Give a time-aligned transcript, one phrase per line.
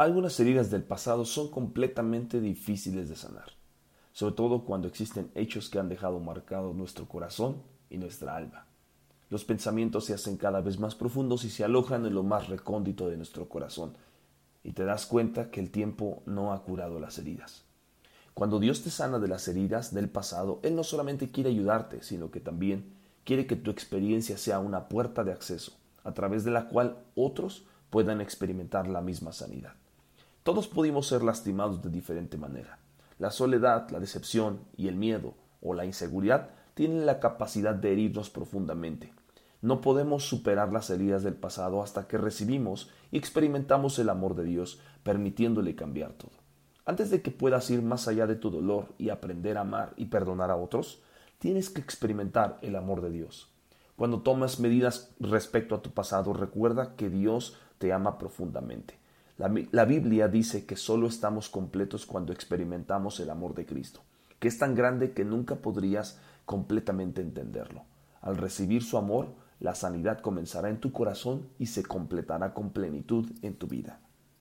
[0.00, 3.52] Algunas heridas del pasado son completamente difíciles de sanar,
[4.14, 7.56] sobre todo cuando existen hechos que han dejado marcado nuestro corazón
[7.90, 8.64] y nuestra alma.
[9.28, 13.10] Los pensamientos se hacen cada vez más profundos y se alojan en lo más recóndito
[13.10, 13.92] de nuestro corazón,
[14.64, 17.64] y te das cuenta que el tiempo no ha curado las heridas.
[18.32, 22.30] Cuando Dios te sana de las heridas del pasado, Él no solamente quiere ayudarte, sino
[22.30, 25.72] que también quiere que tu experiencia sea una puerta de acceso,
[26.04, 29.74] a través de la cual otros puedan experimentar la misma sanidad.
[30.42, 32.78] Todos pudimos ser lastimados de diferente manera.
[33.18, 38.30] La soledad, la decepción y el miedo o la inseguridad tienen la capacidad de herirnos
[38.30, 39.12] profundamente.
[39.60, 44.44] No podemos superar las heridas del pasado hasta que recibimos y experimentamos el amor de
[44.44, 46.32] Dios, permitiéndole cambiar todo.
[46.86, 50.06] Antes de que puedas ir más allá de tu dolor y aprender a amar y
[50.06, 51.02] perdonar a otros,
[51.38, 53.52] tienes que experimentar el amor de Dios.
[53.96, 58.99] Cuando tomas medidas respecto a tu pasado, recuerda que Dios te ama profundamente.
[59.40, 64.02] La, Biblia dice que solo estamos completos cuando experimentamos el amor de Cristo,
[64.38, 67.84] que es tan grande que nunca podrías completamente entenderlo.
[68.20, 73.30] Al recibir su amor, la sanidad comenzará en tu corazón y se completará con plenitud
[73.40, 73.98] en tu vida.